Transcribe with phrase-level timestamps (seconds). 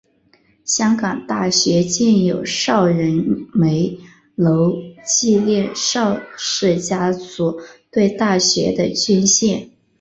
[0.65, 3.99] 香港大学建有邵仁枚
[4.33, 4.73] 楼
[5.05, 9.69] 纪念邵氏家族对大学的捐献。